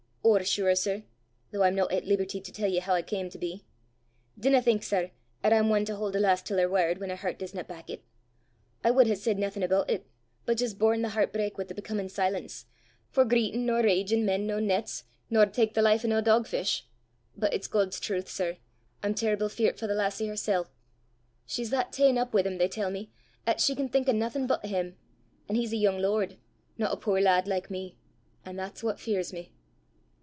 [0.23, 1.03] "Ower sure, sir,
[1.49, 3.65] though I'm no at leeberty to tell ye hoo I cam to be.
[4.39, 5.11] Dinna think, sir,
[5.43, 7.89] 'at I'm ane to haud a lass til her word whan her hert disna back
[7.89, 8.03] it;
[8.83, 10.07] I wud hae said naething aboot it,
[10.45, 12.67] but jist borne the hert brak wi' the becomin' silence,
[13.09, 16.83] for greitin' nor ragin' men' no nets, nor tak the life o' nae dogfish.
[17.35, 18.57] But it's God's trowth, sir,
[19.03, 20.67] I'm terrible feart for the lassie hersel'.
[21.45, 23.11] She's that ta'en up wi' him, they tell me,
[23.47, 24.95] 'at she can think o' naething but him;
[25.49, 26.37] an' he's a yoong lord,
[26.77, 27.97] no a puir lad like me
[28.45, 29.51] an' that's what fears me!"